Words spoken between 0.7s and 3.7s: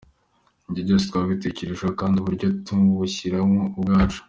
byose twabitekerejeho kandi uburyo tubwishakamo